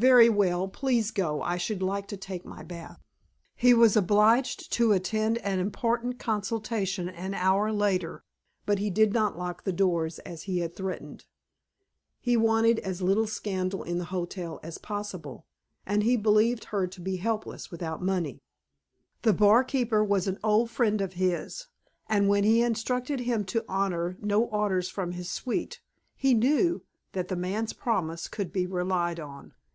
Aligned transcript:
"Very 0.00 0.28
well. 0.28 0.68
Please 0.68 1.10
go. 1.10 1.42
I 1.42 1.56
should 1.56 1.82
like 1.82 2.06
to 2.06 2.16
take 2.16 2.44
my 2.46 2.62
bath." 2.62 3.00
He 3.56 3.74
was 3.74 3.96
obliged 3.96 4.72
to 4.74 4.92
attend 4.92 5.38
an 5.38 5.58
important 5.58 6.20
consultation 6.20 7.08
an 7.08 7.34
hour 7.34 7.72
later, 7.72 8.22
but 8.64 8.78
he 8.78 8.90
did 8.90 9.12
not 9.12 9.36
lock 9.36 9.64
the 9.64 9.72
doors 9.72 10.20
as 10.20 10.44
he 10.44 10.60
had 10.60 10.76
threatened. 10.76 11.24
He 12.20 12.36
wanted 12.36 12.78
as 12.78 13.02
little 13.02 13.26
scandal 13.26 13.82
in 13.82 13.98
the 13.98 14.04
hotel 14.14 14.60
as 14.62 14.78
possible, 14.78 15.46
and 15.84 16.04
he 16.04 16.16
believed 16.16 16.66
her 16.66 16.86
to 16.86 17.00
be 17.00 17.16
helpless 17.16 17.72
without 17.72 18.00
money. 18.00 18.40
The 19.22 19.32
barkeeper 19.34 20.04
was 20.04 20.28
an 20.28 20.38
old 20.44 20.70
friend 20.70 21.00
of 21.00 21.14
his, 21.14 21.66
and 22.08 22.28
when 22.28 22.44
he 22.44 22.62
instructed 22.62 23.18
him 23.18 23.44
to 23.46 23.64
honor 23.68 24.16
no 24.20 24.44
orders 24.44 24.88
from 24.88 25.10
his 25.10 25.28
suite 25.28 25.80
he 26.14 26.34
knew, 26.34 26.84
that 27.14 27.26
the 27.26 27.34
man's 27.34 27.72
promise 27.72 28.28
could 28.28 28.52
be 28.52 28.64
relied 28.64 29.18
on. 29.18 29.54